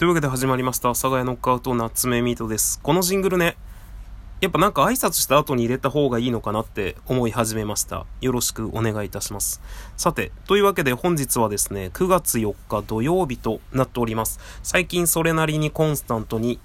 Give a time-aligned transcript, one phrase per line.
[0.00, 2.80] というわけで始まりました、阿佐ヶ谷ノックアウト夏目ミートです。
[2.82, 3.58] このジングルね、
[4.40, 8.06] やっぱなんか挨拶した後に入れた方がいいのかなって思い始めました。
[8.22, 9.60] よろしくお願いいたします。
[9.98, 14.40] さて、というわけで本日はですね、9月4日土曜日となっております。
[14.62, 16.60] 最近それなりにコンスタントに、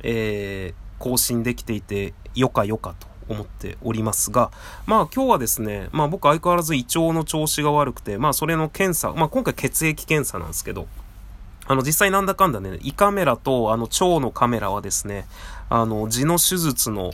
[0.00, 4.50] えー、更新できていて、よかよかと思っておりますが、
[4.84, 10.86] まあ今日はですね、まあ僕相変わらず胃腸の調子が悪くて、まあそれの検査、まあ今回血液検査なんですけど、
[11.68, 15.26] あの、実際なんだかんだね、胃カメラと、あの、腸のカメラはですね、
[15.68, 17.12] あの、痔の手術の、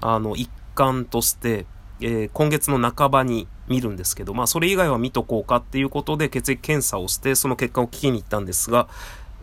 [0.00, 1.66] あの、一環として、
[2.00, 8.88] えー、今月の半ばに見るんですけど、まあ、それ以外は見とこうかっていうことで血液検査をして、その結果を聞きに行ったんですが、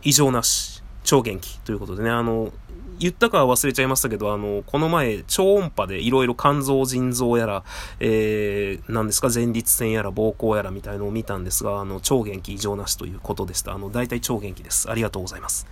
[0.02, 2.52] 異常なし、超元気ということでね、あの、
[2.98, 7.64] 言ったかは忘れちゃいましたけど、あの、この前、超音波でいろいろ肝臓、腎臓やら、
[8.00, 13.72] えー、何ですか、前立腺やら、膀胱やらみたいのを見たんですが、あの、超元気異常なしということでした。
[13.72, 14.90] あの、大体超元気です。
[14.90, 15.66] ありがとうございます。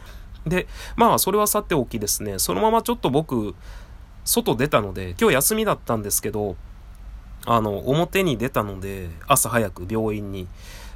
[0.47, 3.55] で、まあ、それはさておきですね、そのままちょっと僕、
[4.25, 6.56] 外出たので、今日休みだったんですけど、
[7.47, 10.47] あの、表に出たので、朝早く病院に。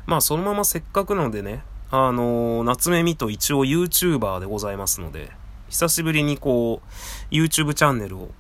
[0.06, 5.30] まあ、そのまませっかくなのでね、あの、夏目みと一応 YouTuber でございますので、
[5.74, 8.30] 久しぶりにこう、YouTube チャンネルを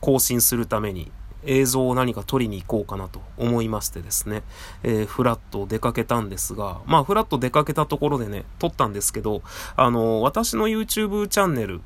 [0.00, 1.10] 更新するために
[1.46, 4.42] 映像を何か撮りに行こうかなと思いましてですね、
[4.82, 9.40] えー、フラット出かけたんですが、まあ、フラット出かけたところでね、撮ったんですけど、
[9.76, 11.80] あの、私の YouTube チャンネル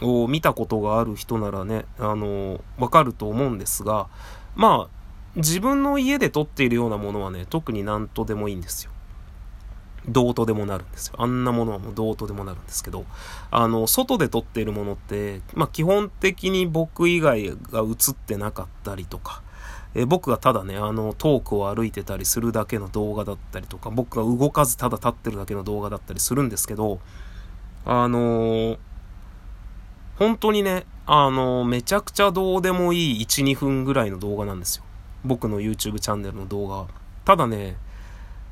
[0.00, 4.06] を見たことがある人ならね、あの、わかると思うんですが、
[4.54, 4.96] まあ、
[5.34, 8.92] 自分の家で撮っているようなものはね、特になんとでもいいんですよ。
[10.08, 11.14] どうとでもなるんですよ。
[11.18, 13.04] あんなものはもうどうとでもなるんですけど、
[13.50, 19.42] あの、外で撮っているものって、まあ、基本的に僕以外が映ってなかったりとか、
[19.94, 27.00] え僕がただね、あの、トークを歩いてたりするだけの動画だったりとか、僕が動かずただ立ってるだけの動画だったりするんですけど、
[27.86, 28.78] あのー、
[30.16, 34.84] 本当にね、あのー、めちゃくちゃどうでもいい1、2分ぐらいの動画なんですよ。
[35.24, 36.86] 僕の YouTube チャンネルの動画。
[37.24, 37.76] ただね、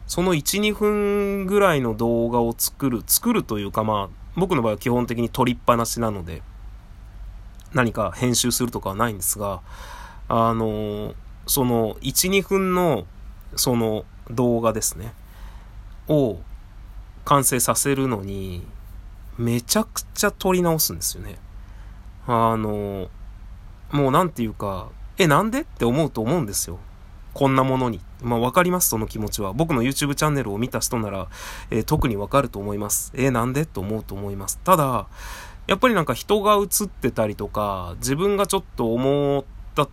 [0.07, 6.43] その1、2分ぐらいの動画を作る、作るというかまあ、僕の場合は基本的に撮りっぱなしなので、
[7.73, 9.61] 何か編集するとかはないんですが、
[10.29, 11.15] あの、
[11.47, 13.07] その1、2分の
[13.57, 15.13] その動画ですね、
[16.09, 16.39] を
[17.25, 18.67] 完成させるのに、
[19.39, 21.39] めちゃくちゃ撮り直すんですよね。
[22.27, 23.09] あの、
[23.91, 24.89] もうなんていうか、
[25.19, 25.61] え、なんで？
[25.61, 26.79] って思うと思うんですよ。
[27.35, 28.01] こんなものに。
[28.23, 29.53] まあ、わかります、その気持ちは。
[29.53, 31.29] 僕の YouTube チャンネルを見た人なら、
[31.71, 33.13] えー、特にわかると思います。
[33.15, 33.67] えー、なんで？
[33.67, 34.59] と思うと思います。
[34.63, 35.09] ただ、
[35.67, 39.87] やっぱりなんか人が映ってたりとか、自分がちょっと思った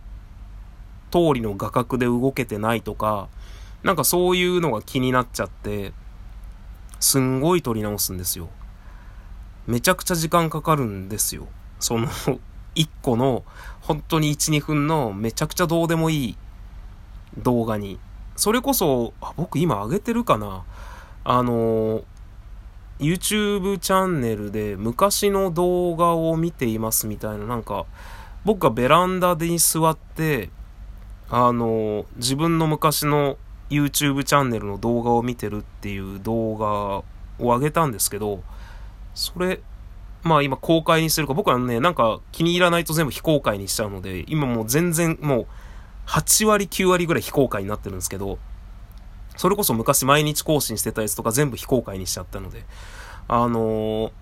[1.10, 3.28] 通りの画角で動けてないとか、
[3.82, 5.92] なんかそういうのが気になっちゃって、
[7.00, 8.48] すんごい撮り直すんですよ。
[9.66, 11.48] めちゃくちゃ時間かかるんですよ。
[11.80, 12.08] その
[12.74, 13.44] 一個の、
[13.80, 16.36] 本当に1、2分のめちゃくちゃどうでもいい
[17.38, 17.98] 動画に。
[18.36, 20.64] それこそ、あ、僕今上げてるかな？
[21.24, 22.02] あの、
[22.98, 27.86] YouTube チャンネルで昔の動画を見ていますみたいな、なんか、
[28.44, 30.50] 僕がベランダでに座って、
[31.28, 33.36] あの、自分の昔の
[33.70, 37.04] YouTube チャンネルの動画を見てるっていう動画を
[37.38, 38.42] 上げたんですけど、
[39.14, 39.60] それ、
[40.22, 45.46] まあ今公開にしてるか、僕はね、なんか気に入らないと全部非公開にしちゃうので、今もう全然もう
[46.12, 48.38] 8割9割ぐらい非公開になってるんですけど、
[49.38, 52.64] それこそ昔毎日更新してたやつとか全部非公開にしちゃったので、
[53.28, 54.12] あのー、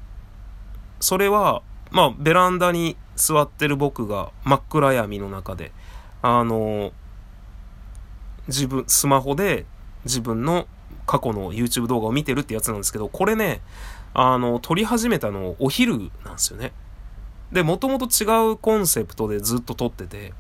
[1.01, 5.73] それは、まあ、ベランダに座ってる僕が真っ暗闇の中で、
[6.23, 6.93] あのー、
[8.47, 9.67] 自分、スマホで
[10.05, 10.69] 自分の
[11.07, 13.63] 過去の YouTube 動画を見てるってやつなんですけど、これね、
[14.15, 16.73] あの、撮り始めたのお昼なんですよね。
[17.51, 20.33] で、もともと違うコンセプトでずっと撮ってて、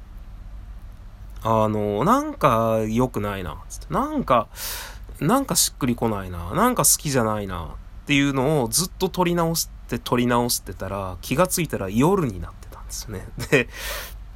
[1.42, 3.92] あの、なんか良くないな、つって。
[3.92, 4.48] なんか、
[5.20, 7.68] なんかしっくりこないな、なんか好きじゃないな、っ
[8.06, 13.26] ていうのをずっと撮り直して撮り直してたら、気がついたら夜になってたんですよね。
[13.50, 13.68] で、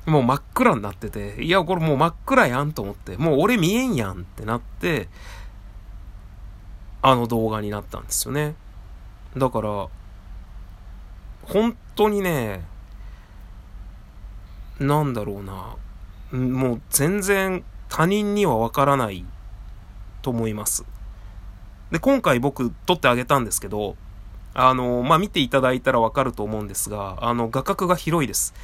[0.07, 5.09] もう真っ暗になってて、いや、これもう真っ暗やんと思って、もう俺見えんやんってなって、
[7.03, 8.55] あの動画になったんですよね。
[9.37, 9.89] だから、
[11.43, 12.65] 本当にね、
[14.79, 15.77] なんだろうな、
[16.35, 19.25] もう全然他人にはわからない
[20.23, 20.85] と思います。
[21.91, 23.97] で、今回僕撮ってあげたんですけど、
[24.55, 28.55] あの、まあ、見ていただいたらわかると思うんですが、あの、画角が広いです。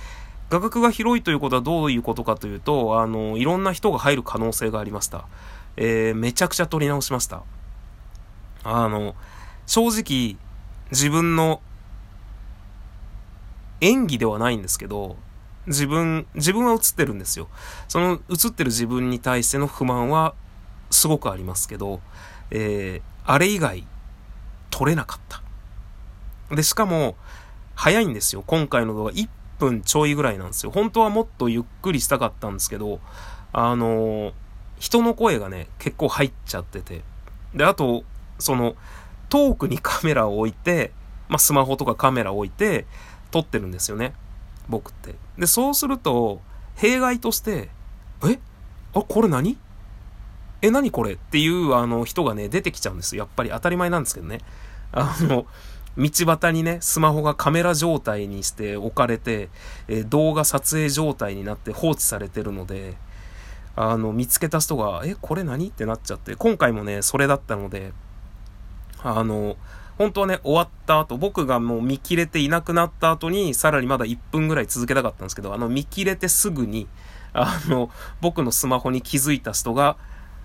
[0.49, 5.26] 画角が広いということはどういうことかというと、あの、いろんな人が入る可能性がありました。
[5.76, 7.43] えー、めちゃくちゃ撮り直しました。
[8.64, 9.14] あの、
[9.67, 10.37] 正直、
[10.90, 11.61] 自分の
[13.81, 15.17] 演技ではないんですけど、
[15.70, 17.49] 自分、自分は映ってるんですよ。
[17.88, 20.34] その映ってる自分に対しての不満は
[20.90, 22.00] すごくありますけど、
[22.50, 23.87] えー、あれ以外
[24.70, 25.43] 撮れなかった。
[26.55, 27.17] で、しかも、
[27.76, 28.43] 早いんですよ。
[28.46, 29.28] 今回の動画1
[29.61, 30.72] 分ちょいぐらいなんですよ。
[30.72, 32.99] 本当はもっとゆっくりしたかったんですけど、
[33.52, 34.32] あのー、
[34.81, 37.02] 人の声がね、結構入っちゃってて。
[37.55, 38.02] で、あと、
[38.40, 38.75] その、
[39.28, 40.90] 遠くにカメラを置いて、
[41.28, 42.87] まあ、スマホとかカメラを置いて、
[43.31, 44.14] 撮ってるんですよね。
[44.70, 45.17] 僕って。
[45.37, 46.40] で、そうすると、
[46.76, 47.69] 弊害として、
[48.25, 48.38] え？
[48.94, 49.58] あ、これ何？
[50.62, 51.14] え、何これ？
[51.14, 53.25] っていうあの人がね、出てきちゃうんですよ。
[53.25, 54.40] やっぱり当たり前なんですけどね。
[54.93, 55.46] あの、
[55.99, 59.50] 道端にね、スマホがカメラ状態にして置かれて、
[59.88, 62.96] え動画撮影状態になって放置されてるので、
[63.76, 65.69] あの、見つけた人が、え、これ何？
[65.69, 67.93] ってなっちゃって、今回もね、それだったので、
[69.02, 69.56] あの、
[70.00, 76.88] 本当はね、終わった後、僕がもう見切れていなくなった後に、さらにまだ1分ぐらい続けたかったんですけど、あの、見切れてすぐに、
[77.35, 77.91] あの、
[78.23, 79.99] 僕のスマホに気づいた人が、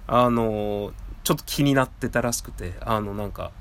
[0.07, 0.91] あの、
[1.23, 3.53] ちょっと気になってたらしくて、あの、なんか、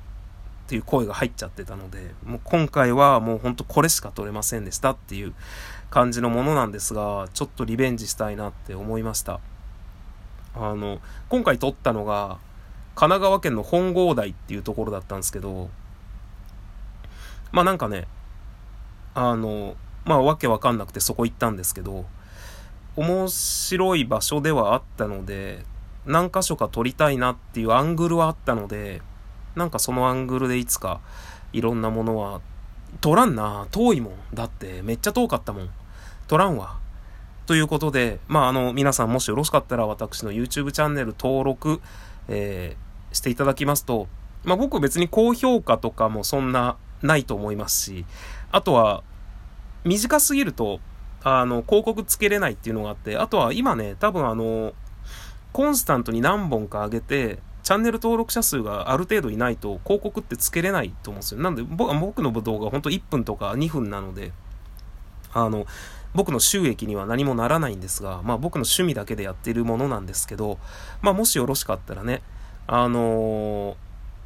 [0.65, 5.33] っていう声が入っちゃってたので、もう今回はもうほんとこれしか撮れませんでしたっていう
[5.89, 9.39] 感じのものなんですが、ちょっとリベンジしたいなって思いました。
[10.55, 10.99] あの、
[11.29, 12.37] 今回撮ったのが、
[12.95, 15.69] 神奈川県の本郷台っていうところだったんですけど、
[17.55, 18.05] まあなんかね、
[19.13, 22.03] あの、まあわけわかんなくてそこ行ったんですけど、
[22.97, 25.63] 面白い場所ではあったので、
[26.05, 29.01] 何箇所か撮りたいなっていうアングルはあったので、
[29.55, 30.99] なんかそのアングルでいつか
[31.53, 32.41] いろんなものは、
[32.99, 34.13] 撮らんな、遠いもん。
[34.33, 35.69] だってめっちゃ遠かったもん。
[36.27, 36.75] 撮らんわ。
[37.45, 41.79] ということで、まああの、皆さんもしよろしかったら私の YouTube チャンネル登録、
[42.27, 44.09] えー、していただきますと、
[44.43, 48.05] まあ僕別に高評価とかもそんなないと思いますし、
[48.51, 49.03] あとは、
[49.83, 50.79] 短すぎると、
[51.23, 54.73] あの、広告つけれないっていうのがあって、あとは今ね、多分あの、
[55.53, 61.41] コンスタントに何本か上げて、チャンネル登録者数がある程度いないと広告ってつけれないと思うんですよ。
[61.41, 64.33] なんで僕の動画ほんと1分とか2分なので、
[65.33, 65.65] あの、
[66.13, 70.59] 僕の収益には何もならないんですが、まあ僕の趣味だけでやっているものなんですけど、
[71.01, 72.21] まあもしよろしかったらね、
[72.67, 73.75] あのー、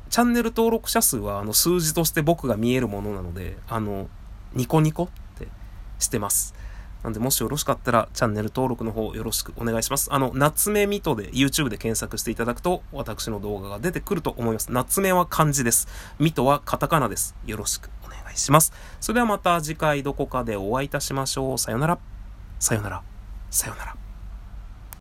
[0.10, 4.08] チャンネル登録者数はあの数字として僕が見えるものなので、あの、
[4.54, 5.08] ニコニコっ
[5.38, 5.48] て
[6.00, 6.56] してます。
[7.04, 10.12] なんで、もしよろしかったら、チャンネル登録の方よろしくお願いします。
[10.12, 14.72] あの、夏目ミトで YouTube で検索していただくと、私の動画が出てくると思います。
[14.72, 15.88] 夏目は漢字です。
[16.20, 17.36] ミトはカタカナです。
[17.46, 18.74] よろしくお願いします。
[19.00, 21.58] それではまた次回どこかでお会いいたしましょう。
[21.58, 22.00] さよなら。
[22.60, 23.02] さよなら。
[23.50, 24.09] さよなら。